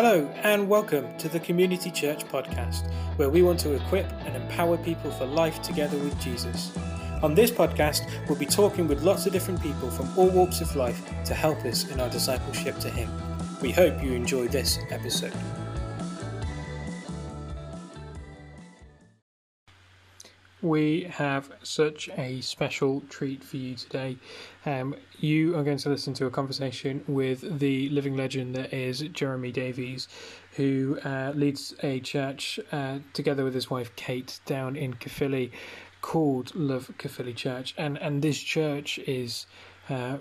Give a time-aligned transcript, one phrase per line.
[0.00, 4.76] Hello, and welcome to the Community Church podcast, where we want to equip and empower
[4.76, 6.70] people for life together with Jesus.
[7.20, 10.76] On this podcast, we'll be talking with lots of different people from all walks of
[10.76, 13.10] life to help us in our discipleship to Him.
[13.60, 15.34] We hope you enjoy this episode.
[20.60, 24.16] We have such a special treat for you today.
[24.66, 29.00] Um, you are going to listen to a conversation with the living legend that is
[29.12, 29.98] Jeremy Davey,
[30.56, 35.52] who uh, leads a church uh, together with his wife Kate down in Caerphilly
[36.00, 37.74] called Love Caerphilly Church.
[37.78, 39.46] And, and this church is
[39.88, 40.18] uh,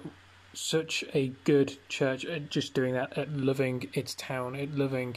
[0.58, 5.16] such a good church at just doing that, at loving its town, at loving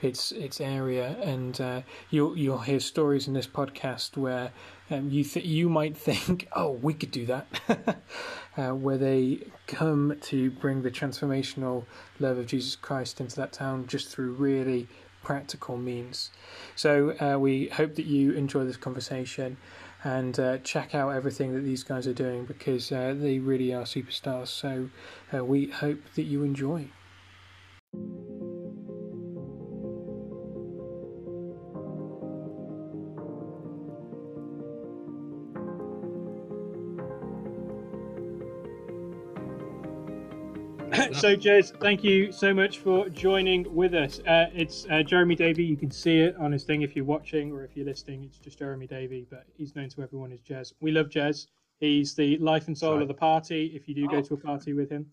[0.00, 4.50] its its area, and uh, you'll you'll hear stories in this podcast where
[4.90, 7.46] um, you th- you might think, oh, we could do that,
[8.56, 11.84] uh, where they come to bring the transformational
[12.18, 14.88] love of Jesus Christ into that town just through really
[15.22, 16.30] practical means.
[16.74, 19.58] So uh, we hope that you enjoy this conversation
[20.04, 23.82] and uh, check out everything that these guys are doing because uh, they really are
[23.82, 24.48] superstars.
[24.48, 24.90] So
[25.34, 26.88] uh, we hope that you enjoy.
[41.18, 44.20] So, Jez, thank you so much for joining with us.
[44.20, 45.64] Uh, it's uh, Jeremy Davey.
[45.64, 48.22] You can see it on his thing if you're watching or if you're listening.
[48.22, 50.74] It's just Jeremy Davey, but he's known to everyone as Jez.
[50.78, 51.48] We love Jez.
[51.80, 53.02] He's the life and soul Sorry.
[53.02, 53.72] of the party.
[53.74, 54.22] If you do go oh.
[54.22, 55.06] to a party with him,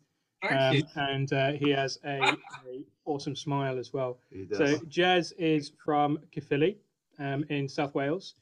[0.47, 2.21] um, and uh, he has a,
[2.67, 4.19] a, awesome smile as well.
[4.53, 6.77] So, Jez is from Caerphilly
[7.17, 8.35] um, in South Wales.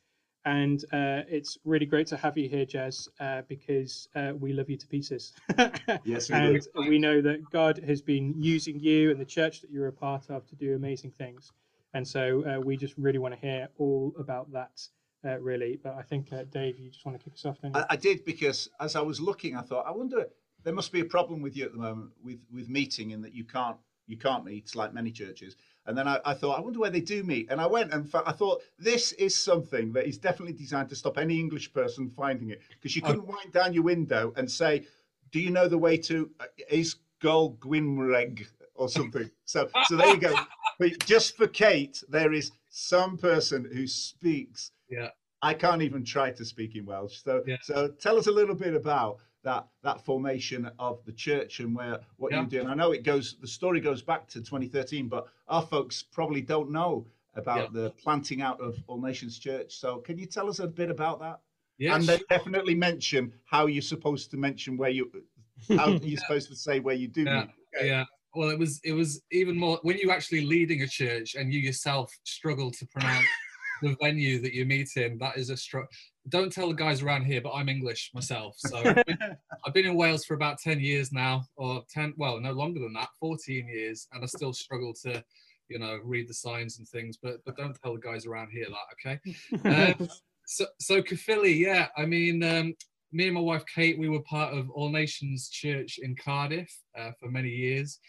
[0.46, 4.70] And uh, it's really great to have you here, Jez, uh, because uh, we love
[4.70, 5.34] you to pieces.
[6.04, 6.90] yes, we and do.
[6.90, 10.30] we know that God has been using you and the church that you're a part
[10.30, 11.52] of to do amazing things.
[11.94, 14.86] And so uh, we just really want to hear all about that,
[15.24, 15.80] uh, really.
[15.82, 17.80] But I think, uh, Dave, you just want to kick us off, don't you?
[17.80, 20.26] I, I did, because as I was looking, I thought, I wonder,
[20.64, 23.34] there must be a problem with you at the moment with, with meeting in that
[23.34, 25.56] you can't you can't meet like many churches.
[25.86, 27.48] And then I, I, thought, I wonder where they do meet.
[27.50, 31.18] And I went and I thought, this is something that is definitely designed to stop
[31.18, 32.62] any English person finding it.
[32.70, 33.08] Because you oh.
[33.08, 34.86] couldn't wind down your window and say,
[35.32, 38.46] do you know the way to uh, is Gol Gwynreg
[38.76, 39.30] or something?
[39.46, 40.36] so, so there you go.
[40.80, 44.72] But just for Kate, there is some person who speaks.
[44.90, 45.10] Yeah.
[45.40, 47.22] I can't even try to speak in Welsh.
[47.24, 47.58] So, yeah.
[47.62, 52.00] so tell us a little bit about that that formation of the church and where
[52.18, 52.40] what yeah.
[52.40, 52.68] you're doing.
[52.68, 56.72] I know it goes the story goes back to 2013, but our folks probably don't
[56.72, 57.06] know
[57.36, 57.82] about yeah.
[57.82, 59.76] the planting out of All Nations Church.
[59.76, 61.42] So can you tell us a bit about that?
[61.78, 61.96] Yes.
[61.96, 65.12] And they definitely mention how you're supposed to mention where you
[65.78, 66.20] how you're yeah.
[66.20, 67.46] supposed to say where you do yeah.
[67.76, 67.88] Okay.
[67.88, 68.04] Yeah.
[68.36, 71.60] Well, it was it was even more when you're actually leading a church and you
[71.60, 73.28] yourself struggle to pronounce
[73.84, 75.20] the venue that you meet in.
[75.20, 75.90] That is a struggle
[76.30, 78.56] don't tell the guys around here, but I'm English myself.
[78.58, 78.78] So
[79.66, 82.94] I've been in Wales for about 10 years now, or 10, well, no longer than
[82.94, 85.24] that, 14 years, and I still struggle to,
[85.70, 88.68] you know, read the signs and things, but but don't tell the guys around here
[88.70, 89.18] that,
[89.66, 89.96] okay?
[90.00, 90.08] um,
[90.46, 92.74] so, so Caerphilly, yeah, I mean, um,
[93.12, 97.12] me and my wife Kate, we were part of All Nations Church in Cardiff uh,
[97.20, 98.00] for many years.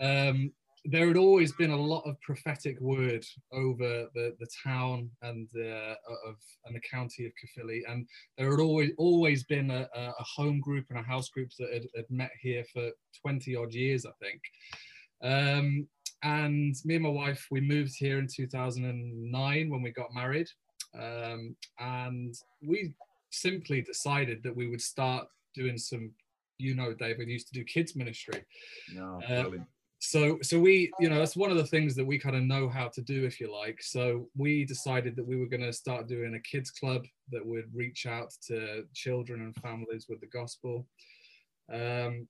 [0.00, 0.52] Um,
[0.88, 5.96] there had always been a lot of prophetic word over the, the town and the
[6.26, 8.06] of and the county of Caerphilly, and
[8.38, 11.86] there had always always been a, a home group and a house group that had,
[11.94, 12.90] had met here for
[13.22, 14.40] 20 odd years, I think.
[15.22, 15.86] Um,
[16.22, 20.48] and me and my wife, we moved here in 2009 when we got married,
[20.98, 22.92] um, and we
[23.30, 26.12] simply decided that we would start doing some
[26.58, 28.42] you know, David used to do kids ministry.
[28.94, 29.44] No, uh,
[30.06, 32.68] so so we you know that's one of the things that we kind of know
[32.68, 33.82] how to do if you like.
[33.82, 37.64] So we decided that we were going to start doing a kids club that would
[37.74, 40.86] reach out to children and families with the gospel.
[41.72, 42.28] Um,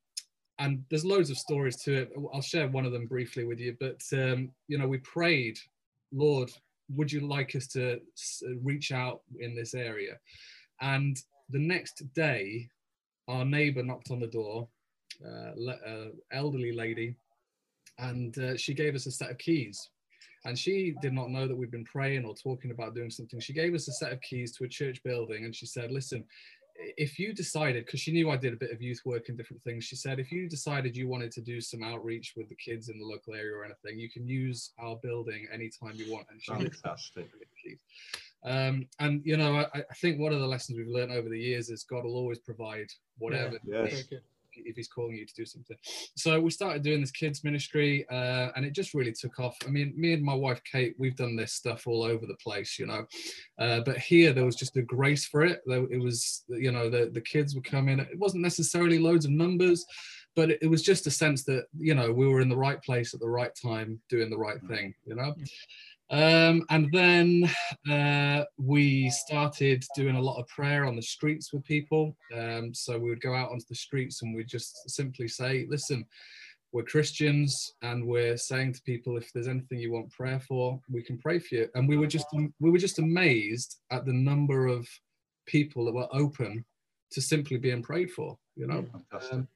[0.59, 2.12] and there's loads of stories to it.
[2.32, 5.58] I'll share one of them briefly with you but um, you know we prayed
[6.12, 6.50] lord
[6.94, 8.00] would you like us to
[8.62, 10.19] reach out in this area?
[10.81, 11.17] And
[11.50, 12.69] the next day
[13.29, 14.69] our neighbor knocked on the door
[15.25, 17.17] uh, uh, elderly lady
[17.98, 19.90] and uh, she gave us a set of keys.
[20.44, 23.40] And she did not know that we'd been praying or talking about doing something.
[23.40, 26.25] She gave us a set of keys to a church building and she said, Listen,
[26.78, 29.62] if you decided, because she knew I did a bit of youth work and different
[29.62, 32.88] things, she said, if you decided you wanted to do some outreach with the kids
[32.88, 36.26] in the local area or anything, you can use our building anytime you want.
[36.31, 37.28] And she Fantastic.
[38.44, 41.40] Um, and you know, I, I, think one of the lessons we've learned over the
[41.40, 42.87] years is God will always provide
[43.19, 43.58] whatever.
[43.64, 44.04] Yeah, yes
[44.56, 45.76] if he's calling you to do something.
[46.17, 49.56] So we started doing this kids ministry, uh, and it just really took off.
[49.67, 52.79] I mean, me and my wife Kate, we've done this stuff all over the place,
[52.79, 53.06] you know.
[53.58, 55.61] Uh, but here there was just a grace for it.
[55.67, 58.00] It was, you know, the the kids would come in.
[58.00, 59.85] It wasn't necessarily loads of numbers,
[60.35, 63.14] but it was just a sense that you know we were in the right place
[63.14, 65.35] at the right time, doing the right thing, you know.
[66.11, 67.50] Um, and then
[67.91, 72.17] uh, we started doing a lot of prayer on the streets with people.
[72.37, 76.06] Um, so we would go out onto the streets and we'd just simply say, listen,
[76.73, 81.03] we're Christians and we're saying to people, if there's anything you want prayer for, we
[81.03, 81.69] can pray for you.
[81.75, 82.26] And we were just
[82.61, 84.87] we were just amazed at the number of
[85.47, 86.64] people that were open
[87.12, 88.37] to simply being prayed for.
[88.56, 88.85] You know,
[89.32, 89.49] um,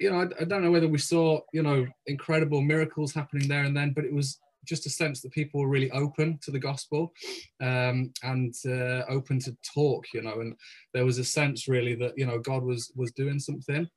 [0.00, 3.64] you know, I, I don't know whether we saw you know incredible miracles happening there
[3.64, 6.58] and then, but it was just a sense that people were really open to the
[6.58, 7.12] gospel
[7.60, 10.54] um, and uh, open to talk, you know, and
[10.94, 13.88] there was a sense really that you know God was was doing something.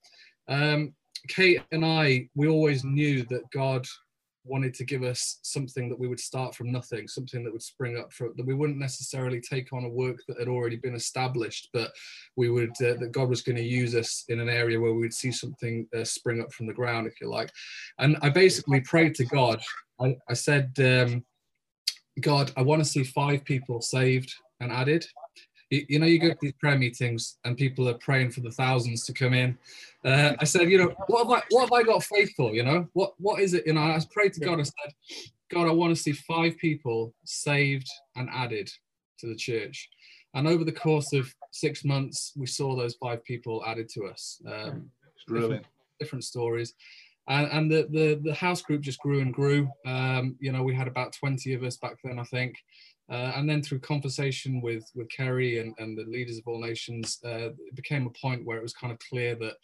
[0.47, 0.93] Um,
[1.27, 3.85] Kate and I, we always knew that God
[4.45, 7.97] wanted to give us something that we would start from nothing, something that would spring
[7.97, 11.69] up from that we wouldn't necessarily take on a work that had already been established,
[11.73, 11.91] but
[12.35, 15.13] we would uh, that God was going to use us in an area where we'd
[15.13, 17.51] see something uh, spring up from the ground, if you like.
[17.99, 19.61] And I basically prayed to God
[19.99, 21.23] I, I said, um,
[22.19, 25.05] God, I want to see five people saved and added.
[25.69, 29.03] You, know, you go to these prayer meetings and people are praying for the thousands
[29.05, 29.57] to come in.
[30.03, 32.53] Uh, I said, you know, what have I, what have I got faith for?
[32.53, 33.65] You know, what, what is it?
[33.65, 34.59] You know, I prayed to God.
[34.59, 34.93] I said,
[35.49, 38.71] God, I want to see five people saved and added
[39.19, 39.89] to the church.
[40.35, 44.41] And over the course of six months, we saw those five people added to us.
[44.45, 44.91] Um,
[45.27, 45.63] brilliant.
[45.63, 45.65] Different,
[45.99, 46.75] different stories
[47.27, 49.69] and, and the, the, the house group just grew and grew.
[49.85, 52.57] Um, you know, we had about 20 of us back then, I think.
[53.09, 57.19] Uh, and then through conversation with with Kerry and, and the leaders of all nations,
[57.25, 59.55] uh, it became a point where it was kind of clear that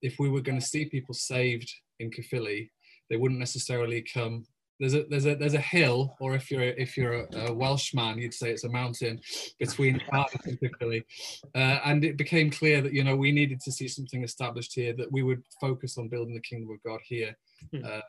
[0.00, 2.70] if we were going to see people saved in Caerphilly,
[3.10, 4.44] they wouldn't necessarily come
[4.80, 8.18] there's a there's a there's a hill, or if you're if you're a, a Welshman,
[8.18, 9.20] you'd say it's a mountain
[9.58, 11.04] between Cardiff and Caerphilly.
[11.54, 14.94] Uh, and it became clear that you know we needed to see something established here
[14.96, 17.36] that we would focus on building the kingdom of God here.
[17.72, 17.84] Hmm.
[17.84, 18.02] Um,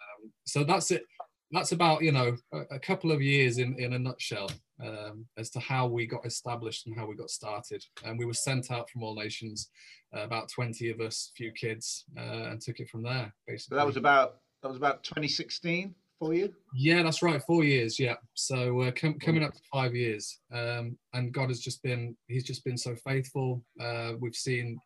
[0.46, 1.04] so that's it.
[1.52, 4.52] That's about you know a, a, couple of years in in a nutshell
[4.86, 7.84] um, as to how we got established and how we got started.
[8.06, 9.70] And we were sent out from all nations,
[10.16, 13.34] uh, about 20 of us, few kids, uh, and took it from there.
[13.48, 16.54] Basically, so that was about that was about 2016 for you?
[16.76, 17.42] Yeah, that's right.
[17.42, 18.00] Four years.
[18.00, 18.16] Yeah.
[18.34, 22.44] So uh, com- coming up to five years, um, and God has just been He's
[22.44, 23.64] just been so faithful.
[23.80, 24.80] Uh, we've seen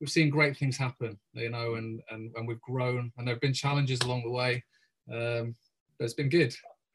[0.00, 3.54] we've seen great things happen, you know, and and and we've grown, and there've been
[3.54, 4.62] challenges along the way,
[5.12, 5.54] um,
[5.98, 6.54] but it's been good.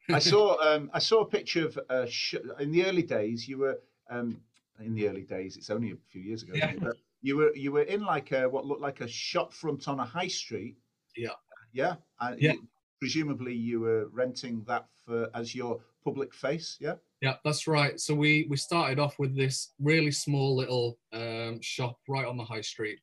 [0.10, 3.48] I saw um, I saw a picture of uh, sh- in the early days.
[3.48, 3.80] You were
[4.10, 4.38] um,
[4.80, 5.58] in the early days.
[5.58, 6.54] It's only a few years ago.
[6.56, 6.74] Yeah.
[6.80, 10.00] But you were you were in like a what looked like a shop front on
[10.00, 10.78] a high street.
[11.16, 11.30] Yeah.
[11.74, 11.96] Yeah.
[12.20, 12.54] And yeah
[13.00, 18.14] presumably you were renting that for as your public face yeah yeah that's right so
[18.14, 22.62] we we started off with this really small little um, shop right on the high
[22.62, 23.00] street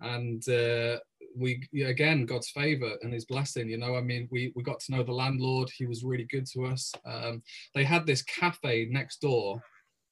[0.00, 0.98] and uh,
[1.38, 4.92] we again god's favor and his blessing you know i mean we we got to
[4.92, 5.70] know the landlord.
[5.76, 6.92] He was really good to us.
[7.04, 7.42] Um,
[7.74, 9.62] they had this cafe next door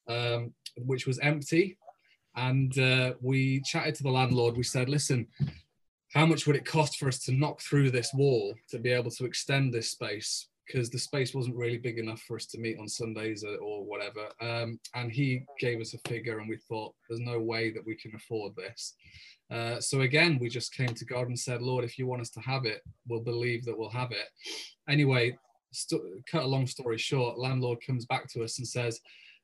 [0.08, 1.78] um, which was empty.
[2.36, 4.56] And uh, we chatted to the landlord.
[4.56, 5.26] We said listen
[6.12, 9.10] how much would it cost for us to knock through this wall to be able
[9.10, 12.78] to extend this space because the space wasn't really big enough for us to meet
[12.78, 14.26] on Sundays or whatever.
[14.40, 17.94] Um, and he gave us a figure, and we thought, there's no way that we
[17.94, 18.94] can afford this.
[19.50, 22.30] Uh, so again, we just came to God and said, Lord, if you want us
[22.30, 24.28] to have it, we'll believe that we'll have it.
[24.88, 25.38] Anyway,
[25.72, 29.00] st- cut a long story short, landlord comes back to us and says,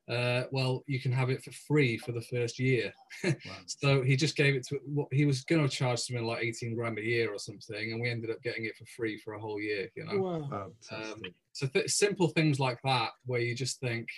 [0.09, 2.93] uh, well, you can have it for free for the first year.
[3.25, 3.33] wow.
[3.67, 6.75] so he just gave it to what he was going to charge something like 18
[6.75, 9.41] grand a year or something, and we ended up getting it for free for a
[9.41, 10.19] whole year, you know.
[10.19, 10.73] Wow.
[10.91, 14.09] Um, so th- simple things like that, where you just think,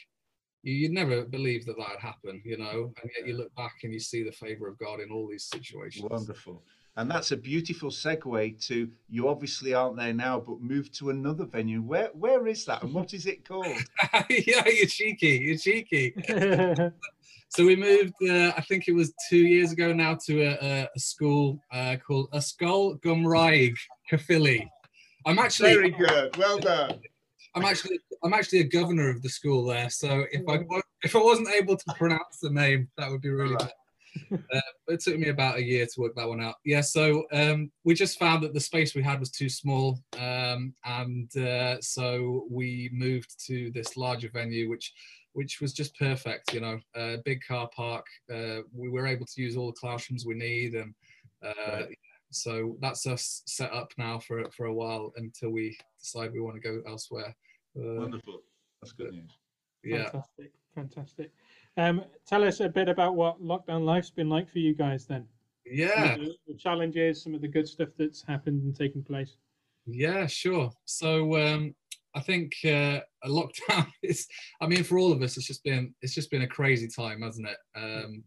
[0.63, 3.93] you'd never believe that that would happen, you know, and yet you look back and
[3.93, 6.09] you see the favor of God in all these situations.
[6.11, 6.63] Wonderful.
[6.97, 11.45] And that's a beautiful segue to you obviously aren't there now, but moved to another
[11.45, 11.83] venue.
[11.83, 13.67] Where where is that and what is it called?
[14.31, 15.41] yeah, you're cheeky.
[15.45, 16.15] You're cheeky.
[17.49, 21.01] so we moved, uh, I think it was two years ago now, to a, a
[21.01, 23.75] school uh, called Ysgol Gymraeg
[24.09, 24.71] Caerphilly.
[25.27, 26.37] I'm actually very good.
[26.37, 27.01] Well done.
[27.57, 29.91] I'm actually I'm actually a governor of the school there.
[29.91, 30.61] So if I
[31.03, 33.63] if I wasn't able to pronounce the name, that would be really right.
[33.63, 33.73] bad
[34.33, 36.57] uh, it took me about a year to work that one out.
[36.65, 40.75] Yeah, so um, we just found that the space we had was too small, um,
[40.85, 44.93] and uh, so we moved to this larger venue, which
[45.33, 46.53] which was just perfect.
[46.53, 48.07] You know, a uh, big car park.
[48.33, 50.95] Uh, we were able to use all the classrooms we need, and
[51.45, 51.99] uh, right.
[52.31, 56.55] so that's us set up now for for a while until we decide we want
[56.55, 57.35] to go elsewhere.
[57.77, 58.43] Uh, Wonderful.
[58.81, 59.31] That's good news.
[59.83, 60.11] yeah.
[60.11, 60.53] Fantastic.
[60.75, 61.31] Fantastic.
[61.77, 65.27] Um, tell us a bit about what lockdown life's been like for you guys then.
[65.67, 66.17] Yeah.
[66.17, 69.37] The, the challenges, some of the good stuff that's happened and taken place.
[69.87, 70.71] Yeah, sure.
[70.85, 71.75] So um,
[72.15, 74.27] I think uh, a lockdown is.
[74.61, 77.23] I mean, for all of us, it's just been it's just been a crazy time,
[77.23, 77.59] hasn't it?
[77.77, 78.23] Um,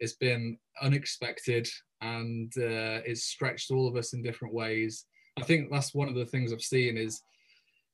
[0.00, 1.68] it's been unexpected
[2.00, 5.06] and uh, it's stretched all of us in different ways.
[5.38, 7.22] I think that's one of the things I've seen is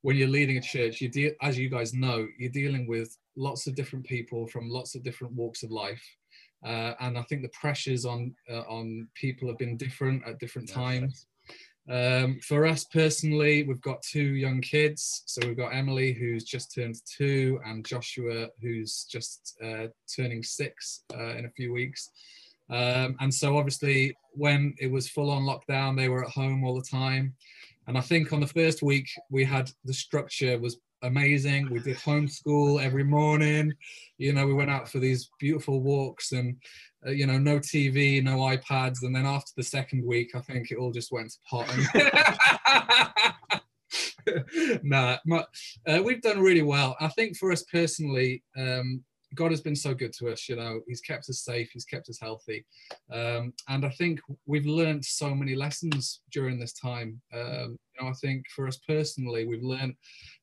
[0.02, 3.66] when you're leading a church, you deal, as you guys know, you're dealing with lots
[3.66, 6.04] of different people from lots of different walks of life.
[6.64, 10.68] Uh, and I think the pressures on uh, on people have been different at different
[10.68, 11.26] times.
[11.88, 15.22] Um, for us personally, we've got two young kids.
[15.26, 21.04] So we've got Emily, who's just turned two, and Joshua, who's just uh, turning six
[21.14, 22.10] uh, in a few weeks.
[22.70, 26.74] Um, and so, obviously, when it was full on lockdown, they were at home all
[26.74, 27.34] the time.
[27.86, 31.70] And I think on the first week, we had the structure was amazing.
[31.70, 33.74] We did homeschool every morning.
[34.18, 36.56] You know, we went out for these beautiful walks and
[37.06, 40.70] uh, you know, no TV, no iPads, and then after the second week, I think
[40.70, 43.34] it all just went to pot.
[44.82, 45.42] Nah, my,
[45.86, 46.96] uh, we've done really well.
[47.00, 49.02] I think for us personally, um,
[49.34, 50.48] God has been so good to us.
[50.48, 52.66] You know, He's kept us safe, He's kept us healthy,
[53.10, 57.20] um, and I think we've learned so many lessons during this time.
[57.32, 59.94] Um, you know, I think for us personally, we've learned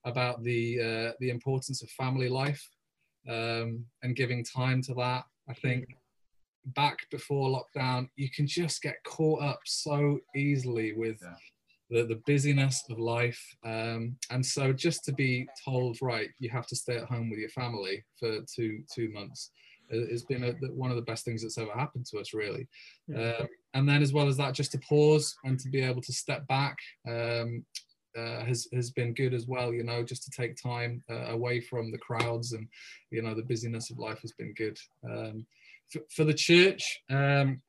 [0.05, 2.67] about the uh, the importance of family life
[3.29, 5.23] um, and giving time to that.
[5.49, 5.85] I think
[6.75, 11.35] back before lockdown, you can just get caught up so easily with Yeah.
[11.91, 13.41] the, the busyness of life.
[13.63, 17.39] Um, and so just to be told, right, you have to stay at home with
[17.39, 19.51] your family for two two months
[19.89, 22.67] has been a, one of the best things that's ever happened to us, really.
[23.07, 23.33] Yeah.
[23.39, 26.13] Um, and then as well as that, just to pause and to be able to
[26.13, 26.77] step back
[27.07, 27.63] um,
[28.17, 29.73] uh, has has been good as well.
[29.73, 32.67] You know, just to take time uh, away from the crowds and
[33.11, 34.79] you know the busyness of life has been good.
[35.07, 35.45] Um,
[35.91, 37.61] for, for the church, um,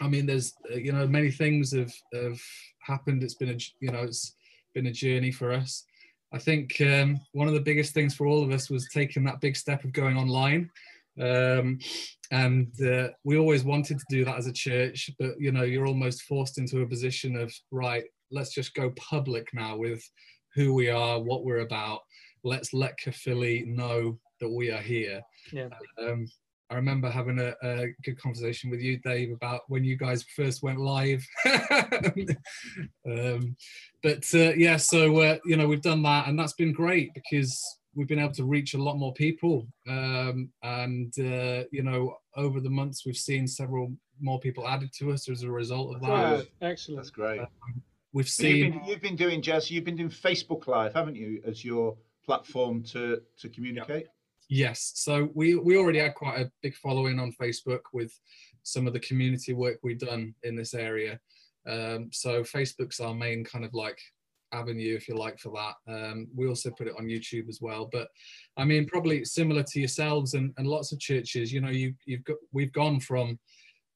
[0.00, 2.38] I mean, there's uh, you know many things have have
[2.80, 3.22] happened.
[3.22, 4.34] It's been a you know it's
[4.74, 5.84] been a journey for us.
[6.30, 9.40] I think um, one of the biggest things for all of us was taking that
[9.40, 10.68] big step of going online.
[11.20, 11.78] Um,
[12.30, 15.86] and uh, we always wanted to do that as a church, but you know, you're
[15.86, 18.04] almost forced into a position of right.
[18.30, 20.02] Let's just go public now with
[20.54, 22.00] who we are, what we're about.
[22.44, 25.22] Let's let Caerphilly know that we are here.
[25.52, 25.68] Yeah.
[26.00, 26.26] Um,
[26.70, 30.62] I remember having a, a good conversation with you, Dave, about when you guys first
[30.62, 31.26] went live.
[33.06, 33.56] um,
[34.02, 37.58] but uh, yeah, so uh, you know we've done that, and that's been great because
[37.98, 39.66] we've been able to reach a lot more people.
[39.88, 45.10] Um, and uh, you know, over the months, we've seen several more people added to
[45.10, 46.08] us as a result of that.
[46.08, 46.98] Wow, excellent.
[46.98, 47.40] That's great.
[48.12, 49.68] We've So you've seen been, you've been doing Jez.
[49.68, 54.06] You've been doing Facebook Live, haven't you, as your platform to to communicate?
[54.48, 54.92] Yes.
[54.94, 58.16] So we we already had quite a big following on Facebook with
[58.62, 61.18] some of the community work we've done in this area.
[61.66, 64.00] Um, so Facebook's our main kind of like
[64.52, 65.92] avenue, if you like, for that.
[65.92, 67.88] Um, we also put it on YouTube as well.
[67.90, 68.08] But
[68.56, 72.24] I mean, probably similar to yourselves and, and lots of churches, you know, you you've
[72.24, 73.38] got we've gone from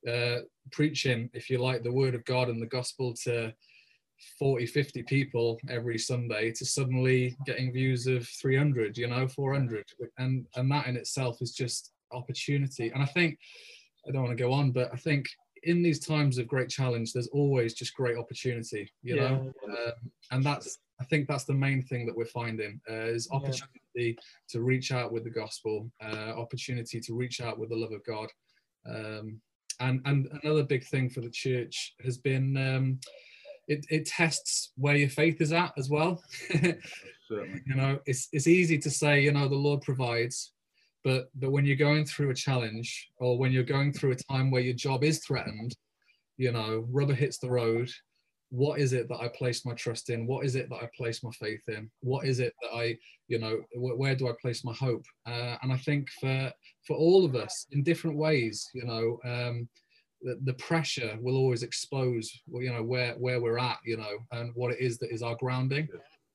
[0.08, 0.38] uh,
[0.70, 3.52] preaching, if you like, the word of God and the gospel to
[4.38, 9.84] 40 50 people every sunday to suddenly getting views of 300 you know 400
[10.18, 13.36] and and that in itself is just opportunity and i think
[14.06, 15.26] i don't want to go on but i think
[15.64, 19.22] in these times of great challenge there's always just great opportunity you Yeah.
[19.30, 19.92] know um,
[20.30, 23.36] and that's i think that's the main thing that we're finding uh, is Yeah.
[23.38, 27.92] opportunity to reach out with the gospel uh, opportunity to reach out with the love
[27.92, 28.28] of god
[28.86, 29.40] um,
[29.80, 32.98] and and another big thing for the church has been um,
[33.68, 36.20] it, it tests where your faith is at as well.
[37.66, 40.52] You know, it's it's easy to say, you know, the Lord provides,
[41.04, 44.50] but but when you're going through a challenge or when you're going through a time
[44.50, 45.74] where your job is threatened,
[46.36, 47.90] you know, rubber hits the road.
[48.50, 50.26] What is it that I place my trust in?
[50.26, 51.90] What is it that I place my faith in?
[52.00, 55.06] What is it that I, you know, wh- where do I place my hope?
[55.26, 56.52] Uh, and I think for
[56.86, 59.68] for all of us in different ways, you know, um,
[60.22, 64.52] the, the pressure will always expose you know where where we're at you know and
[64.54, 65.88] what it is that is our grounding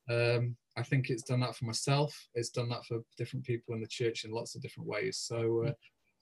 [0.09, 3.81] um i think it's done that for myself it's done that for different people in
[3.81, 5.71] the church in lots of different ways so uh,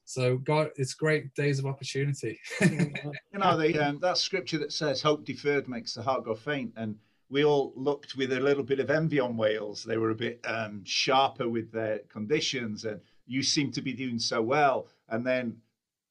[0.05, 2.39] so god it's great days of opportunity
[3.35, 6.71] You know, the, um, that scripture that says hope deferred makes the heart go faint.
[6.77, 6.95] And
[7.29, 9.83] we all looked with a little bit of envy on Wales.
[9.83, 14.19] They were a bit um, sharper with their conditions, and you seem to be doing
[14.19, 14.88] so well.
[15.09, 15.57] And then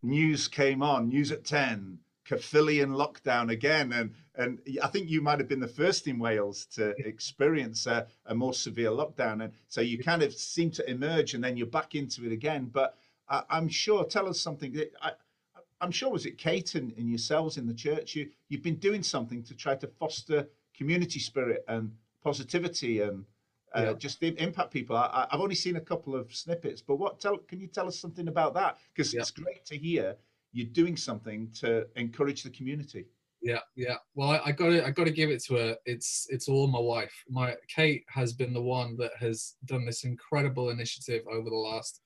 [0.02, 5.38] news came on, news at 10, Caerphillian lockdown again, and and I think you might
[5.38, 9.81] have been the first in Wales to experience a, a more severe lockdown, and so
[9.81, 12.71] you kind of seem to emerge, and then you're back into it again.
[12.73, 12.97] But
[13.28, 14.75] I, am sure, tell us something.
[15.02, 15.12] I,
[15.81, 19.02] I'm sure was it Kate and, and yourselves in the church, you you've been doing
[19.02, 23.25] something to try to foster community spirit and positivity and
[23.76, 23.93] uh, yeah.
[23.93, 24.97] just impact people.
[24.97, 27.37] I, have only seen a couple of snippets, but what tell?
[27.37, 28.78] Can you tell us something about that?
[28.95, 29.21] Because yeah.
[29.21, 30.16] it's great to hear
[30.54, 33.04] you're doing something to encourage the community.
[33.42, 33.96] Yeah, yeah.
[34.14, 35.76] Well, I, I got to, I got to give it to her.
[35.84, 37.12] It's, it's all my wife.
[37.28, 42.00] My Kate has been the one that has done this incredible initiative over the last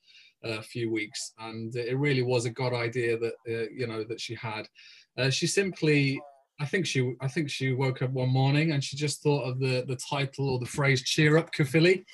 [0.45, 4.21] uh, few weeks, and it really was a God idea that uh, you know that
[4.21, 4.69] she had.
[5.17, 6.21] Uh, she simply
[6.61, 9.59] I think she I think she woke up one morning and she just thought of
[9.61, 12.05] the the title or the phrase "Cheer up, Caerphilly."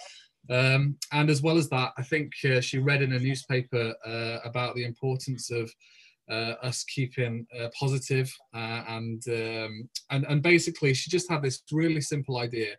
[0.51, 4.47] Um, and as well as that, I think uh, she read in a newspaper uh,
[4.47, 5.73] about the importance of
[6.33, 12.01] us keeping uh, positive, uh, and um, and and basically she just had this really
[12.01, 12.75] simple idea,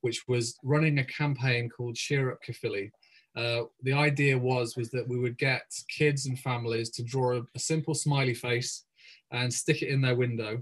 [0.00, 2.90] which was running a campaign called "Cheer Up, Caerphilly."
[3.36, 7.42] Uh, the idea was was that we would get kids and families to draw a,
[7.54, 8.84] a simple smiley face
[9.30, 10.58] and stick it in their window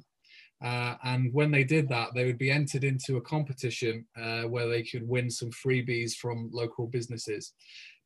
[0.63, 4.69] uh, and when they did that, they would be entered into a competition uh, where
[4.69, 7.53] they could win some freebies from local businesses.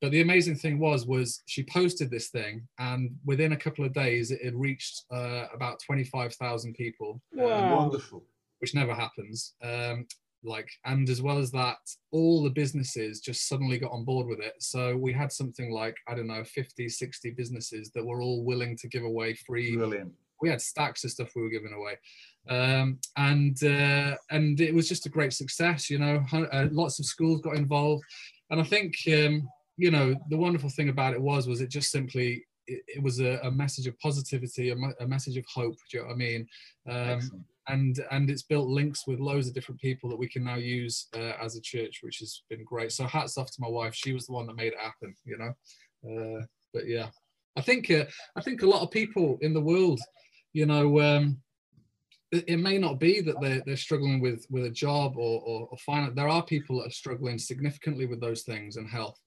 [0.00, 3.92] But the amazing thing was, was she posted this thing, and within a couple of
[3.92, 7.20] days, it had reached uh, about twenty-five thousand people.
[7.32, 7.64] Wow.
[7.64, 8.24] Um, Wonderful.
[8.60, 9.54] Which never happens.
[9.62, 10.06] Um,
[10.42, 11.78] like, and as well as that,
[12.12, 14.54] all the businesses just suddenly got on board with it.
[14.58, 18.76] So we had something like I don't know, 50, 60 businesses that were all willing
[18.78, 19.76] to give away free.
[19.76, 21.94] Brilliant we had stacks of stuff we were giving away
[22.48, 25.90] um, and uh, and it was just a great success.
[25.90, 28.04] You know, uh, lots of schools got involved,
[28.50, 29.48] and I think um,
[29.80, 33.20] you know the wonderful thing about it was was it just simply it, it was
[33.20, 35.76] a, a, message of positivity, a, a, message of hope.
[35.90, 36.46] Do you know what I mean?
[36.88, 40.56] Um, and and it's built links with loads of different people that we can now
[40.56, 42.92] use uh, as a church, which has been great.
[42.92, 45.14] So hats off to my wife; she was the one that made it happen.
[45.24, 46.42] You know, uh,
[46.74, 47.08] but yeah,
[47.56, 48.04] I think uh,
[48.36, 50.00] I think a lot of people in the world,
[50.52, 51.00] you know.
[51.00, 51.40] Um,
[52.32, 55.78] it may not be that they're, they're struggling with with a job or, or, or
[55.78, 56.12] finance.
[56.14, 59.18] There are people that are struggling significantly with those things and health.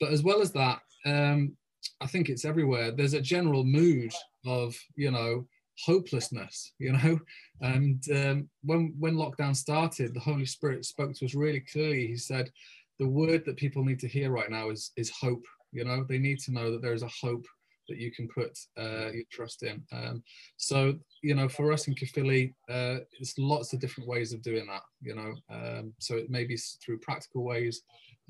[0.00, 1.56] But as well as that, um,
[2.00, 2.90] I think it's everywhere.
[2.90, 4.12] There's a general mood
[4.46, 5.46] of, you know,
[5.84, 7.18] hopelessness, you know.
[7.60, 12.06] And um, when when lockdown started, the Holy Spirit spoke to us really clearly.
[12.06, 12.52] He said,
[13.00, 15.44] the word that people need to hear right now is is hope.
[15.72, 17.44] You know, they need to know that there is a hope
[17.88, 19.82] that you can put uh, your trust in.
[19.92, 20.22] Um,
[20.56, 24.66] so, you know, for us in Caerphilly, uh, there's lots of different ways of doing
[24.66, 25.34] that, you know.
[25.50, 27.82] Um, so it may be through practical ways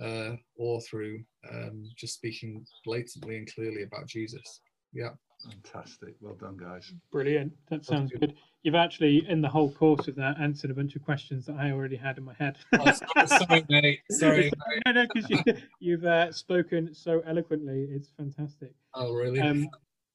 [0.02, 4.60] uh, or through um, just speaking blatantly and clearly about Jesus.
[4.92, 5.10] Yeah.
[5.44, 6.14] Fantastic.
[6.20, 6.92] Well done, guys.
[7.12, 7.52] Brilliant.
[7.70, 8.34] That sounds good.
[8.62, 11.70] You've actually, in the whole course of that, answered a bunch of questions that I
[11.70, 12.56] already had in my head.
[12.78, 12.92] oh,
[13.24, 14.00] sorry, mate.
[14.10, 14.44] Sorry.
[14.44, 14.52] Mate.
[14.86, 15.30] no, no, because
[15.78, 17.86] you, have uh, spoken so eloquently.
[17.90, 18.72] It's fantastic.
[18.94, 19.40] Oh, really?
[19.40, 19.68] Um,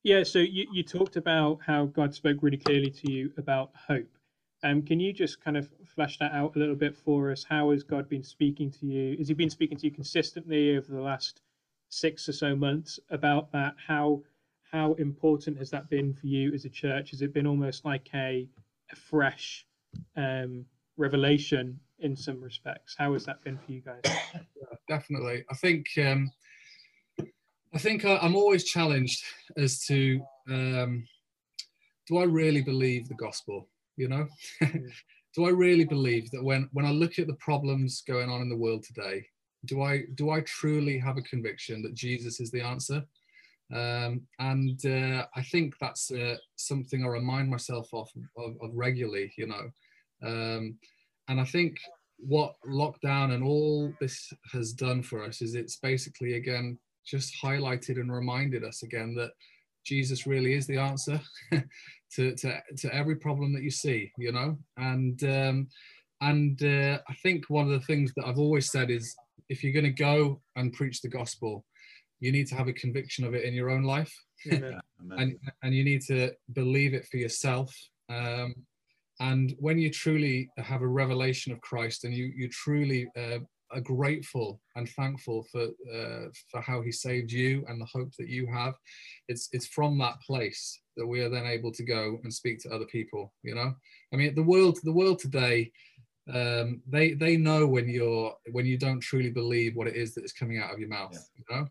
[0.04, 0.24] yeah.
[0.24, 4.13] So you, you talked about how God spoke really clearly to you about hope.
[4.64, 7.44] Um, can you just kind of flesh that out a little bit for us?
[7.44, 9.18] How has God been speaking to you?
[9.18, 11.42] Has He been speaking to you consistently over the last
[11.90, 13.76] six or so months about that?
[13.86, 14.24] How
[14.72, 17.12] how important has that been for you as a church?
[17.12, 18.48] Has it been almost like a,
[18.92, 19.68] a fresh
[20.18, 20.66] um,
[20.98, 22.96] revelation in some respects?
[22.98, 24.02] How has that been for you guys?
[24.90, 25.46] Definitely.
[25.52, 26.32] I think um,
[27.74, 29.24] I think I'm always challenged
[29.58, 31.06] as to um,
[32.08, 33.68] do I really believe the gospel?
[33.98, 34.28] You know,
[34.62, 34.92] mm.
[35.36, 38.50] do I really believe that when when I look at the problems going on in
[38.50, 39.26] the world today,
[39.66, 43.04] do I do I truly have a conviction that Jesus is the answer?
[43.74, 49.34] Um, and uh, I think that's uh, something I remind myself of, of, of regularly,
[49.38, 49.72] you know.
[50.22, 50.78] Um,
[51.28, 51.78] and I think
[52.18, 58.00] what lockdown and all this has done for us is it's basically, again, just highlighted
[58.00, 59.32] and reminded us again that
[59.86, 61.20] Jesus really is the answer
[61.52, 64.58] to, to, to every problem that you see, you know.
[64.78, 65.68] And um,
[66.22, 69.16] and uh, I think one of the things that I've always said is
[69.50, 71.66] if you're going to go and preach the gospel,
[72.22, 74.14] you need to have a conviction of it in your own life.
[75.20, 77.76] And, and you need to believe it for yourself.
[78.10, 78.56] Um,
[79.20, 83.40] and when you truly have a revelation of christ and you you truly uh,
[83.74, 88.30] are grateful and thankful for uh, for how he saved you and the hope that
[88.30, 88.76] you have.
[89.28, 92.70] It's it's from that place that we are then able to go and speak to
[92.70, 93.74] other people you know?
[94.14, 95.72] I mean the world the world today
[96.34, 100.24] um, they they know when you're when you don't truly believe what it is that
[100.24, 101.20] is coming out of your mouth Yeah.
[101.38, 101.68] you know?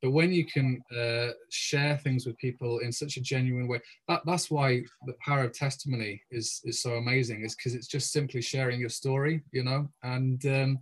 [0.00, 4.22] But when you can uh, share things with people in such a genuine way that,
[4.26, 8.42] that's why the power of testimony is is so amazing is because it's just simply
[8.42, 9.88] sharing your story you know?
[10.02, 10.78] And um,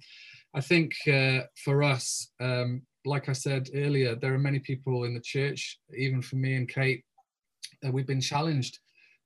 [0.54, 5.14] i think uh, for us um, like i said earlier there are many people in
[5.14, 7.04] the church even for me and kate
[7.86, 8.78] uh, we've been challenged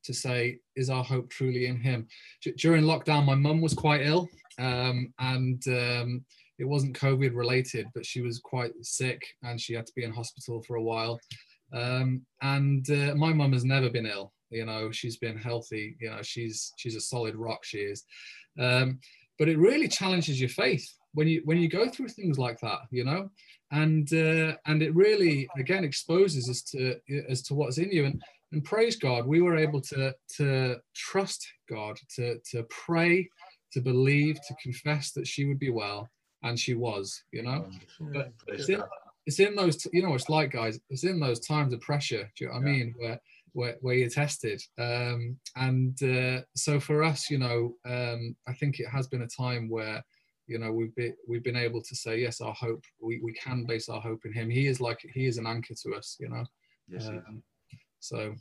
[0.05, 2.07] to say is our hope truly in him?
[2.43, 6.25] D- during lockdown my mum was quite ill um, and um,
[6.59, 10.13] it wasn't covid related but she was quite sick and she had to be in
[10.13, 11.19] hospital for a while.
[11.73, 16.11] Um, and uh, my mum has never been ill you know she's been healthy you
[16.11, 18.05] know she's she's a solid rock she is.
[18.59, 19.01] Um,
[19.39, 22.81] but it really challenges your faith when you when you go through things like that
[22.91, 23.31] you know
[23.73, 26.97] and uh, and it really again exposes as to
[27.29, 28.23] as to what's in you and
[28.55, 33.29] and praise God, we were able to to trust God, to to pray,
[33.73, 36.09] to believe, to confess that she would be well,
[36.45, 37.25] and she was.
[37.33, 37.67] You know,
[37.99, 38.83] But it's in,
[39.27, 40.79] it's in those, you know, it's like, guys.
[40.89, 42.31] It's in those times of pressure.
[42.37, 42.95] Do you know what I mean?
[42.97, 43.21] Where
[43.55, 44.63] where, where you're tested.
[44.79, 49.27] Um, and uh, so for us, you know, um, I think it has been a
[49.27, 50.05] time where
[50.47, 53.65] you know we've been we've been able to say yes our hope we, we can
[53.65, 56.29] base our hope in him he is like he is an anchor to us you
[56.29, 56.45] know
[56.87, 57.43] Yes, um,
[57.99, 58.35] so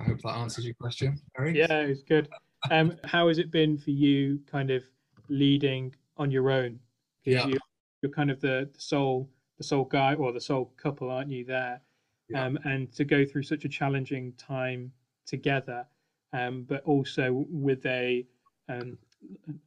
[0.00, 1.58] I hope that answers your question, Harry.
[1.58, 2.26] Yeah, it's good.
[2.70, 4.82] Um, how has it been for you, kind of
[5.28, 6.80] leading on your own?
[7.22, 7.46] 'Cause Yeah.
[7.48, 7.58] You,
[8.00, 11.44] you're kind of the, the sole the sole guy or the sole couple, aren't you?
[11.44, 11.82] There,
[12.30, 12.46] Yeah.
[12.46, 14.90] um, and to go through such a challenging time
[15.26, 15.86] together,
[16.32, 18.26] um, but also with a
[18.70, 18.96] um,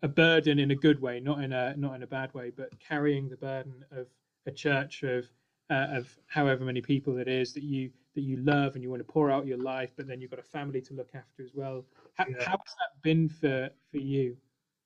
[0.04, 2.70] a burden in a good way, not in a not in a bad way, but
[2.80, 4.08] carrying the burden of
[4.46, 5.26] a church of
[5.70, 9.00] uh, of however many people it is that you that you love and you want
[9.06, 11.52] to pour out your life, but then you've got a family to look after as
[11.54, 11.86] well.
[12.16, 12.36] How, Yeah.
[12.44, 14.36] how has that been for for you?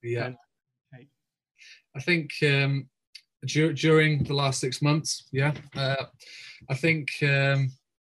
[0.02, 0.26] Yeah.
[0.26, 0.38] And-
[0.94, 1.08] okay.
[1.96, 2.90] I think um,
[3.46, 6.06] dur- during the last six months, yeah, uh,
[6.70, 7.72] I think um,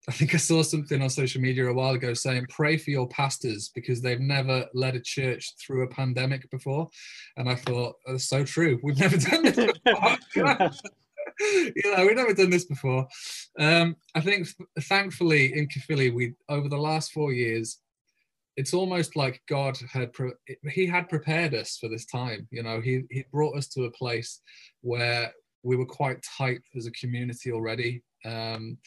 [0.09, 3.09] I think I saw something on social media a while ago saying pray for your
[3.09, 6.89] pastors because they've never led a church through a pandemic before,
[7.35, 8.79] and I thought that's so true.
[8.81, 10.69] We've never done this before.
[11.39, 13.07] you know, we've never done this before.
[13.59, 14.47] Um, I think,
[14.81, 17.79] thankfully, in Caerphilly, we over the last four years,
[18.55, 20.31] it's almost like God had pre-
[20.71, 22.47] He had prepared us for this time.
[22.51, 24.41] You know, He He brought us to a place
[24.81, 25.31] where
[25.63, 28.03] we were quite tight as a community already.
[28.25, 28.77] Um,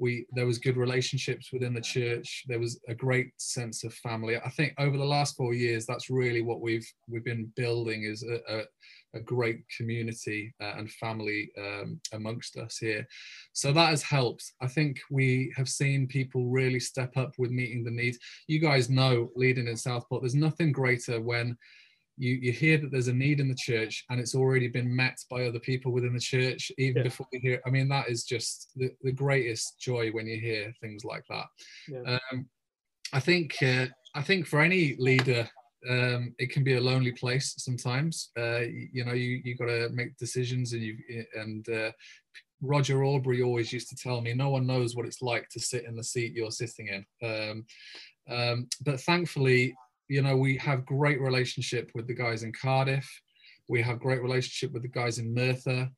[0.00, 2.44] we there was good relationships within the church.
[2.48, 4.36] There was a great sense of family.
[4.36, 8.24] I think over the last four years, that's really what we've we've been building is
[8.24, 8.62] a, a,
[9.14, 13.06] a great community uh, and family um, amongst us here.
[13.52, 14.52] So that has helped.
[14.62, 18.18] I think we have seen people really step up with meeting the needs.
[18.48, 21.56] You guys know, leading in Southport, there's nothing greater when
[22.20, 25.16] you, you hear that there's a need in the church and it's already been met
[25.30, 27.02] by other people within the church even Yeah.
[27.04, 30.72] before you hear i mean that is just the, the greatest joy when you hear
[30.80, 31.46] things like that
[31.88, 32.18] Yeah.
[32.32, 32.46] um,
[33.14, 35.48] i think uh, i think for any leader
[35.88, 39.66] um, it can be a lonely place sometimes uh, you, you know you you got
[39.66, 40.96] to make decisions and you
[41.34, 41.90] and uh,
[42.60, 45.86] roger aubrey always used to tell me no one knows what it's like to sit
[45.86, 47.64] in the seat you're sitting in um,
[48.28, 49.74] um, but thankfully
[50.10, 53.08] you know we have great relationship with the guys in cardiff.
[53.68, 55.88] We have great relationship with the guys in merthyr.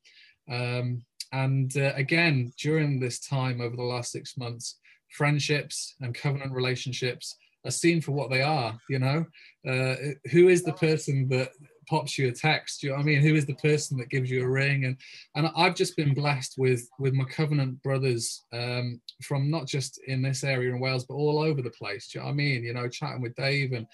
[0.49, 6.51] Um, and uh, again during this time over the last six months friendships and covenant
[6.51, 9.25] relationships are seen for what they are you know?
[9.67, 9.95] Uh,
[10.31, 11.49] who is the person that
[11.87, 13.21] pops you a text you know what i mean?
[13.21, 14.85] Who is the person that gives you a ring?
[14.85, 14.97] And
[15.35, 20.21] and i've just been blessed with with my covenant brothers um, from not just in
[20.21, 22.63] this area in wales but all over the place do you know what i mean?
[22.63, 23.85] You know chatting with dave and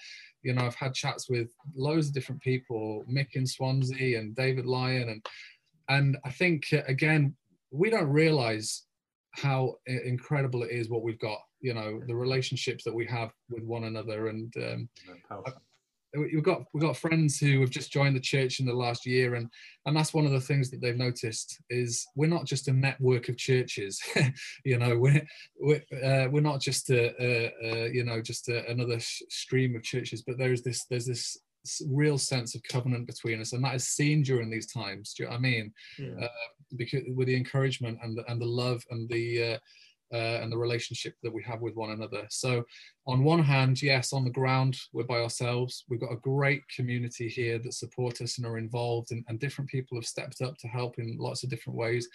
[0.42, 4.66] you know i've had chats with loads of different people mick in swansea and david
[4.66, 5.26] lyon and
[5.88, 7.34] and i think uh, again
[7.70, 8.84] we don't realize
[9.32, 13.62] how incredible it is what we've got you know the relationships that we have with
[13.64, 14.88] one another and um,
[16.16, 19.36] we've got we've got friends who have just joined the church in the last year
[19.36, 19.48] and
[19.86, 23.28] and that's one of the things that they've noticed is we're not just a network
[23.28, 24.00] of churches
[24.64, 25.22] you know we're
[25.60, 29.76] we're, uh, we're not just a, a, a you know just a, another sh- stream
[29.76, 31.36] of churches but there's this there's this
[31.88, 35.28] real sense of covenant between us and that is seen during these times do you
[35.28, 36.26] know what i mean Yeah.
[36.76, 39.58] because with the encouragement and the, and the love and the uh,
[40.12, 42.26] uh, and the relationship that we have with one another.
[42.30, 42.64] So,
[43.06, 45.84] on one hand, yes, on the ground we're by ourselves.
[45.88, 49.70] We've got a great community here that support us and are involved, and, and different
[49.70, 52.08] people have stepped up to help in lots of different ways.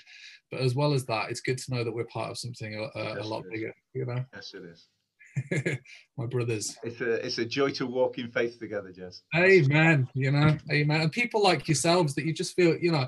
[0.51, 2.99] But as well as that, it's good to know that we're part of something a,
[2.99, 3.73] a, a lot bigger.
[3.93, 4.23] You know.
[4.33, 4.87] Yes, it is.
[6.17, 6.77] my brothers.
[6.83, 9.21] It's a it's a joy to walk in faith together, Jez.
[9.35, 10.07] Amen.
[10.13, 11.01] You know, amen.
[11.01, 13.07] And people like yourselves that you just feel, you know,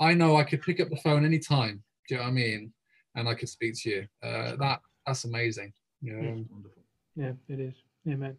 [0.00, 1.82] I know I could pick up the phone anytime.
[2.08, 2.72] Do you know what I mean?
[3.14, 4.06] And I could speak to you.
[4.22, 5.72] Uh, that that's amazing.
[6.00, 6.44] You know?
[6.50, 6.82] Wonderful.
[7.14, 7.74] Yeah, it is.
[8.08, 8.36] Amen.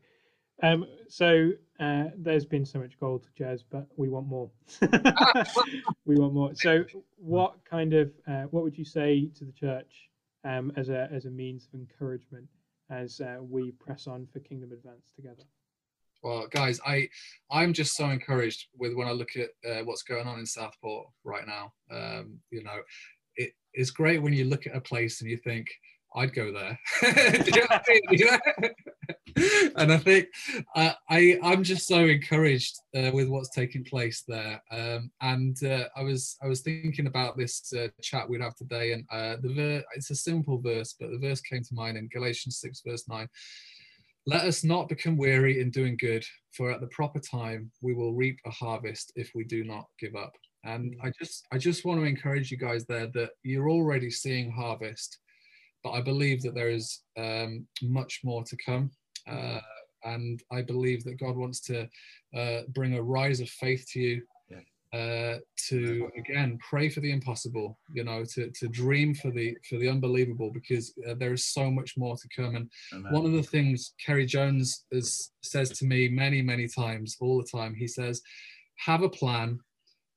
[0.62, 4.50] Um, so uh, there's been so much gold, Jez, but we want more.
[6.06, 6.52] we want more.
[6.56, 6.86] So,
[7.18, 10.10] what kind of uh, what would you say to the church
[10.44, 12.48] um, as a as a means of encouragement
[12.90, 15.44] as uh, we press on for kingdom advance together?
[16.22, 17.10] Well, guys, I
[17.52, 21.08] I'm just so encouraged with when I look at uh, what's going on in Southport
[21.26, 21.74] right now.
[21.92, 22.86] Um, you know, it,
[23.74, 25.68] it's great when you look at a place and you think,
[26.16, 26.80] I'd go there.
[29.78, 30.28] and I think
[30.76, 34.62] uh, I I'm just so encouraged uh, with what's taking place there.
[34.72, 38.94] Um, and uh, I was I was thinking about this uh, chat we'd have today,
[38.94, 42.10] and uh, the ver- it's a simple verse, but the verse came to mind in
[42.10, 43.28] Galatians six verse nine.
[44.26, 46.24] Let us not become weary in doing good,
[46.56, 50.16] for at the proper time we will reap a harvest if we do not give
[50.16, 50.34] up.
[50.64, 54.52] And I just I just want to encourage you guys there that you're already seeing
[54.52, 55.20] harvest
[55.84, 58.90] but I believe that there is um, much more to come.
[59.30, 59.60] Uh,
[60.06, 61.88] and I believe that God wants to
[62.36, 64.22] uh, bring a rise of faith to you.
[64.94, 69.80] Uh, to again pray for the impossible, you know, to, to dream for the for
[69.80, 72.56] the unbelievable, because uh, there is so much more to come.
[72.56, 73.12] And Amen.
[73.12, 77.58] one of the things Kerry Jones has, says to me many many times, all the
[77.58, 78.22] time, he says,
[78.86, 79.60] "Have a plan,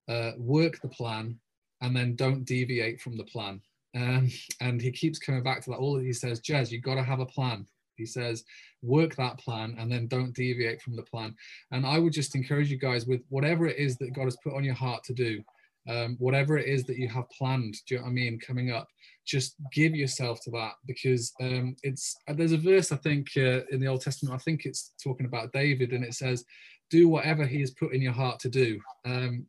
[0.09, 1.39] uh, work the plan,
[1.81, 3.61] and then don't deviate from the plan."
[3.97, 5.77] Um, and he keeps coming back to that.
[5.77, 7.67] All that he says, Jez, you've got to have a plan.
[7.97, 8.45] He says,
[8.83, 11.35] work that plan and then don't deviate from the plan.
[11.73, 14.55] And I would just encourage you guys with whatever it is that God has put
[14.55, 15.43] on your heart to do,
[15.89, 18.71] um, whatever it is that you have planned, do you know what I mean, coming
[18.71, 18.89] up,
[19.27, 23.81] just give yourself to that because um, it's there's a verse I think uh, in
[23.81, 26.45] the Old Testament, I think it's talking about David, and it says,
[26.91, 28.81] do whatever he has put in your heart to do.
[29.05, 29.47] Um,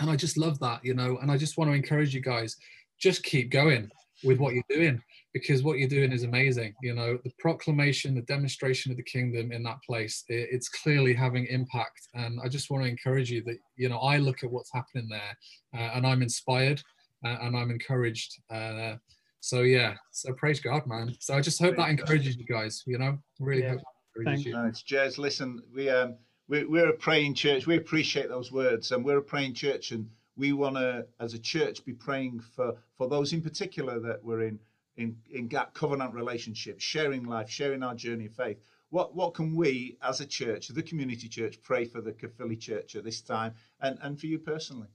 [0.00, 2.56] and I just love that, you know, and I just want to encourage you guys
[2.98, 3.90] just keep going
[4.24, 5.00] with what you're doing
[5.32, 7.18] because what you're doing is amazing you know.
[7.24, 12.08] The proclamation the demonstration of the kingdom in that place it, it's clearly having impact
[12.14, 15.08] and i just want to encourage you that you know i look at what's happening
[15.08, 15.36] there
[15.76, 16.82] uh, and i'm inspired
[17.24, 18.94] uh, and i'm encouraged uh,
[19.40, 21.14] so yeah so praise god man.
[21.20, 23.70] So i just hope that encourages you guys you know really yeah.
[23.70, 23.80] hope
[24.24, 24.52] Thank you.
[24.52, 26.16] No, Jez, listen we um
[26.48, 30.08] we, we're a praying church we appreciate those words and we're a praying church and
[30.38, 34.42] we want to, as a church, be praying for for those in particular that we're
[34.42, 34.58] in
[34.96, 38.58] in in covenant relationships, sharing life, sharing our journey of faith.
[38.90, 42.94] What what can we, as a church, the community church, pray for the Caerphilly Church
[42.96, 44.88] at this time, and and for you personally?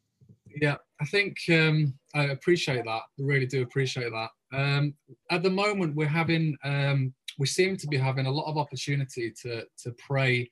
[0.62, 2.90] Yeah, I think um, I appreciate that.
[2.90, 4.30] I really do appreciate that.
[4.58, 4.94] Um,
[5.30, 9.32] at the moment, we're having um, we seem to be having a lot of opportunity
[9.42, 10.50] to to pray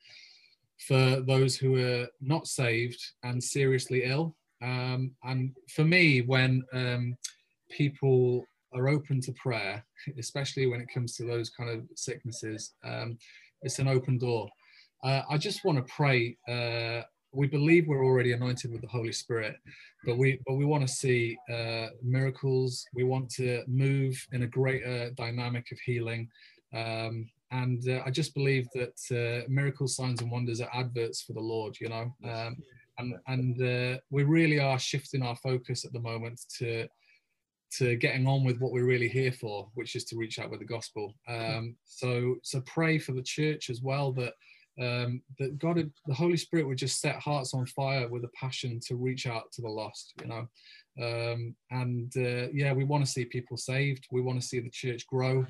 [0.88, 4.36] for those who are not saved and seriously ill.
[4.64, 7.16] Um, and for me, when um,
[7.70, 9.86] people are open to prayer,
[10.20, 13.18] especially when it comes to those kind of sicknesses, um,
[13.62, 14.50] it's an open door.
[15.04, 16.38] Uh, I just want to pray.
[16.48, 19.56] Uh, we believe we're already anointed with the Holy Spirit,
[20.06, 22.86] but we but we want to see uh, miracles.
[22.94, 26.30] We want to move in a greater dynamic of healing.
[26.74, 31.34] Um, and uh, I just believe that uh, miracles, signs, and wonders are adverts for
[31.34, 31.78] the Lord.
[31.80, 32.58] You know, um,
[32.98, 36.88] and and uh, we really are shifting our focus at the moment to
[37.78, 40.60] to getting on with what we're really here for, which is to reach out with
[40.60, 41.14] the gospel.
[41.28, 44.34] Um, so so pray for the church as well that
[44.80, 48.80] um, that God, the Holy Spirit, would just set hearts on fire with a passion
[48.88, 50.14] to reach out to the lost.
[50.22, 50.48] You know,
[51.02, 54.08] um, and uh, yeah, we want to see people saved.
[54.12, 55.46] We want to see the church grow.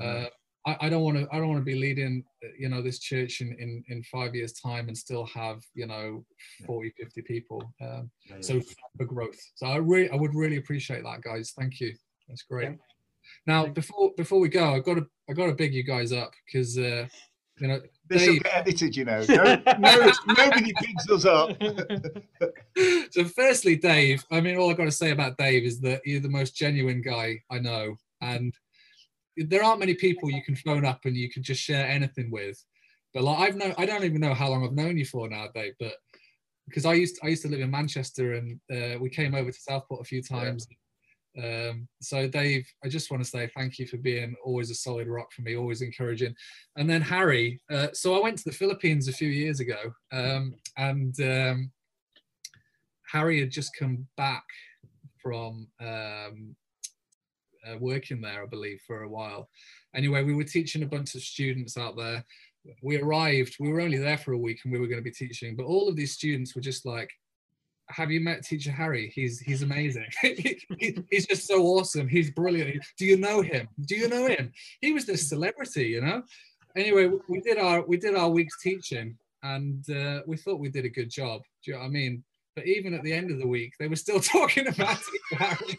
[0.00, 0.26] Uh,
[0.66, 2.24] I, I don't want to I don't want to be leading
[2.58, 6.24] you know this church in, in in five years time and still have you know
[6.66, 8.40] 40 50 people um, yeah, yeah.
[8.40, 8.60] so
[8.98, 9.38] for growth.
[9.54, 11.52] So I really I would really appreciate that guys.
[11.58, 11.94] Thank you.
[12.28, 12.70] That's great.
[12.70, 12.76] Yeah.
[13.46, 16.32] now before before we go I've got to I got to big you guys up
[16.46, 17.06] because uh,
[17.58, 19.24] you know this Dave, will get edited you know.
[19.28, 21.56] No, no, nobody picks us up.
[23.10, 26.20] So firstly Dave I mean all I've got to say about Dave is that you're
[26.20, 28.54] the most genuine guy I know and
[29.48, 32.62] there aren't many people you can phone up and you can just share anything with.
[33.14, 35.48] But like I've known, I don't even know how long I've known you for now,
[35.54, 35.74] Dave.
[35.80, 35.94] But
[36.66, 39.50] because I used to, I used to live in Manchester and uh, we came over
[39.50, 40.66] to Southport a few times.
[40.70, 40.76] Yeah.
[41.70, 45.08] Um, so Dave, I just want to say thank you for being always a solid
[45.08, 46.34] rock for me, always encouraging.
[46.76, 50.54] And then Harry, uh, so I went to the Philippines a few years ago, um,
[50.76, 51.70] and um,
[53.06, 54.44] Harry had just come back
[55.22, 56.56] from um,
[57.66, 59.48] uh, working there, I believe, for a while.
[59.94, 62.24] Anyway, we were teaching a bunch of students out there.
[62.82, 65.10] We arrived, we were only there for a week and we were going to be
[65.10, 67.10] teaching, but all of these students were just like,
[67.90, 69.10] have you met teacher Harry?
[69.14, 70.06] He's he's amazing.
[70.22, 70.58] he,
[71.10, 72.08] he's just so awesome.
[72.08, 72.84] He's brilliant.
[72.96, 73.68] Do you know him?
[73.86, 74.52] Do you know him?
[74.80, 76.22] He was this celebrity, you know.
[76.76, 80.84] Anyway, we did our we did our week's teaching, and uh, we thought we did
[80.84, 81.42] a good job.
[81.64, 82.24] Do you know what I mean?
[82.54, 85.78] But even at the end of the week, they were still talking about teacher Harry.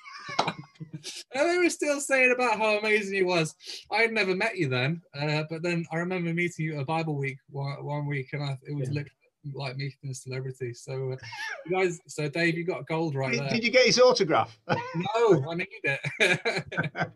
[1.35, 3.55] and they were still saying about how amazing he was.
[3.91, 6.85] I had never met you then, uh, but then I remember meeting you at a
[6.85, 9.03] Bible week one, one week, and I, it was yeah.
[9.53, 10.73] like meeting a celebrity.
[10.73, 11.17] So, uh,
[11.71, 13.49] guys, so Dave, you got gold right did, there.
[13.49, 14.57] Did you get his autograph?
[14.67, 16.71] no, I need it.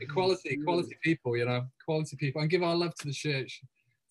[0.00, 3.62] Equality, quality people, you know, quality people, and give our love to the church,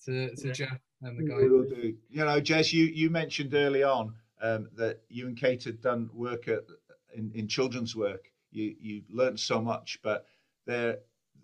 [0.06, 0.54] to, to yeah.
[0.54, 1.38] Jeff and the guy.
[1.38, 6.10] You know, Jez, you you mentioned early on um, that you and Kate had done
[6.14, 6.64] work at
[7.16, 8.32] in, in children's work.
[8.56, 10.26] You you learned so much, but
[10.66, 11.00] there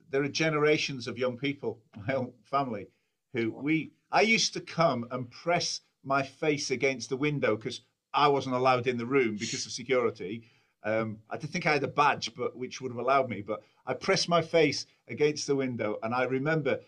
[0.09, 2.87] there are generations of young people, my own family,
[3.33, 7.81] who we I used to come and press my face against the window because
[8.13, 10.43] I wasn't allowed in the room because of security.
[10.83, 13.41] Um, I didn't think I had a badge, but which would have allowed me.
[13.41, 16.79] But I pressed my face against the window, and I remember,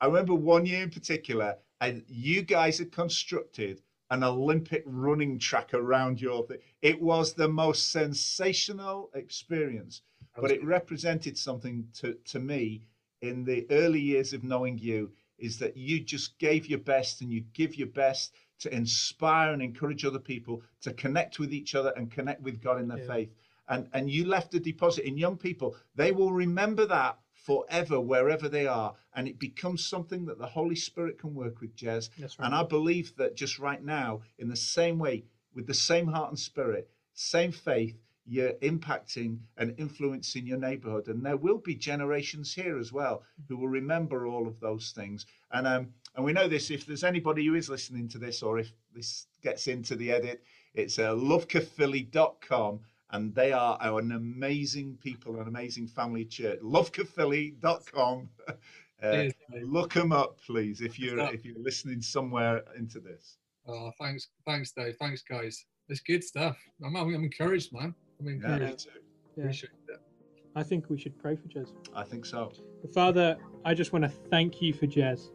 [0.00, 5.72] I remember one year in particular, and you guys had constructed an Olympic running track
[5.72, 6.58] around your thing.
[6.82, 10.02] It was the most sensational experience,
[10.36, 12.82] but it represented something to, to me
[13.22, 17.32] in the early years of knowing you is that you just gave your best and
[17.32, 21.92] you give your best to inspire and encourage other people to connect with each other
[21.96, 23.06] and connect with God in their yeah.
[23.06, 23.30] faith.
[23.68, 25.76] And, and you left a deposit in young people.
[25.94, 30.76] They will remember that forever wherever they are and it becomes something that the holy
[30.76, 32.10] spirit can work with jez.
[32.20, 32.30] Right.
[32.40, 35.24] and i believe that just right now in the same way
[35.54, 41.08] with the same heart and spirit same faith you're impacting and influencing your neighborhood.
[41.08, 45.26] And there will be generations here as well who will remember all of those things.
[45.50, 48.58] And um and we know this if there's anybody who is listening to this or
[48.58, 50.42] if this gets into the edit
[50.74, 52.80] it's uh, lovecaerphilly.com
[53.12, 56.60] and they are an amazing people, an amazing family church.
[56.60, 58.28] Lovecaerphilly.com.
[59.02, 59.30] Uh,
[59.62, 63.38] look them up, please, if you're if you're listening somewhere into this.
[63.66, 64.96] Oh, thanks, thanks, Dave.
[65.00, 65.64] Thanks, guys.
[65.88, 66.58] It's good stuff.
[66.84, 67.94] I'm, I'm encouraged, man.
[68.20, 68.88] I'm encouraged.
[69.36, 70.02] Yeah, Appreciate it.
[70.54, 71.70] I think we should pray for Jez.
[71.94, 72.52] I think so.
[72.92, 75.30] Father, I just want to thank you for Jez.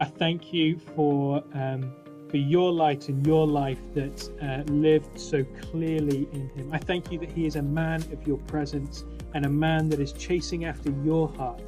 [0.00, 1.94] I thank you for um,
[2.30, 6.70] for your light and your life that uh, lived so clearly in him.
[6.72, 9.98] I thank you that he is a man of your presence and a man that
[9.98, 11.62] is chasing after your heart.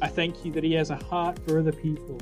[0.00, 2.20] I thank you that he has a heart for other people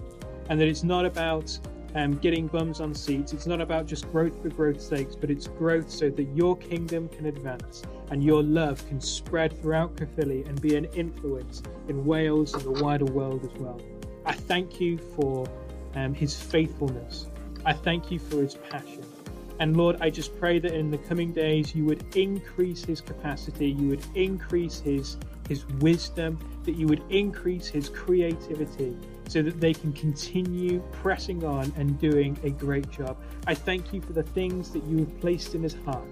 [0.49, 1.59] and that it's not about
[1.95, 3.33] um, getting bums on seats.
[3.35, 7.09] It's not about just growth for growth's sake, but it's growth so that your kingdom
[7.11, 12.55] can advance and your love can spread throughout Caerphilly and be an influence in Wales
[12.55, 13.81] and the wider world as well.
[14.25, 15.47] I thank you for
[15.95, 17.27] um, his faithfulness
[17.67, 19.05] I thank you for his passion.
[19.61, 23.71] And Lord, I just pray that in the coming days you would increase his capacity,
[23.71, 25.17] you would increase his
[25.49, 28.97] his wisdom, that you would increase his creativity
[29.29, 33.19] so that they can continue pressing on and doing a great job.
[33.47, 36.09] I thank you for the things that you have placed in his heart.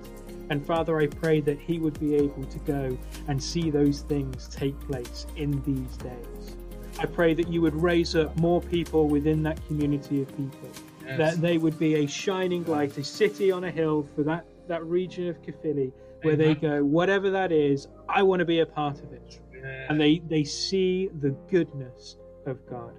[0.51, 4.49] And Father, I pray that he would be able to go and see those things
[4.49, 6.57] take place in these days.
[6.99, 10.71] I pray that you would raise up more people within that community of people
[11.07, 11.19] yes.
[11.19, 14.85] that they would be a shining light, a city on a hill for that, that
[14.85, 16.47] region of Caerphilly where Amen.
[16.47, 19.41] they go, whatever that is, I want to be a part of it.
[19.53, 19.87] Yeah.
[19.88, 22.95] And they, they see the goodness of God.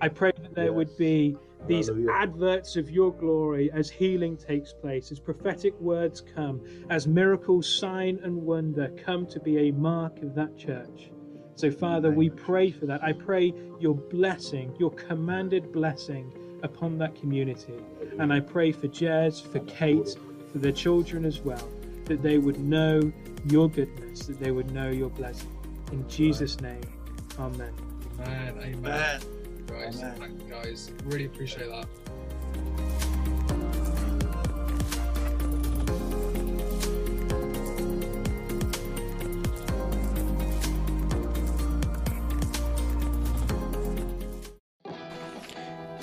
[0.00, 0.74] I pray that there yes.
[0.74, 2.12] would be these Hallelujah.
[2.12, 8.20] adverts of your glory as healing takes place, as prophetic words come, as miracles, sign,
[8.22, 11.10] and wonder come to be a mark of that church.
[11.54, 13.02] So, Father, we pray for that.
[13.02, 16.30] I pray your blessing, your commanded blessing
[16.62, 17.74] upon that community.
[18.18, 20.16] And I pray for Jez, for Kate,
[20.52, 21.68] for their children as well,
[22.04, 23.12] that they would know
[23.46, 25.50] your goodness, that they would know your blessing.
[25.92, 26.80] In Jesus' name,
[27.38, 27.72] amen.
[28.20, 28.58] Amen.
[28.58, 28.74] Amen.
[28.74, 29.20] amen.
[29.66, 30.42] Guys, amen.
[30.48, 31.86] guys, really appreciate that.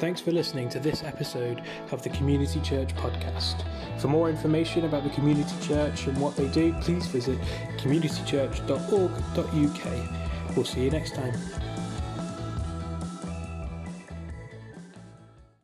[0.04, 3.64] Thanks for listening to this episode of the Community Church podcast.
[4.02, 7.40] For more information about the Community Church and what they do, please visit
[7.78, 10.56] communitychurch.org.uk.
[10.58, 11.34] We'll see you next time.